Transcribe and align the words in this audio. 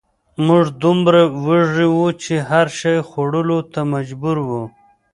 موږ 0.45 0.65
دومره 0.83 1.21
وږي 1.45 1.87
وو 1.95 2.07
چې 2.23 2.33
هر 2.49 2.67
شي 2.79 2.95
خوړلو 3.09 3.59
ته 3.73 3.79
مجبور 3.93 4.37
وو 4.47 4.63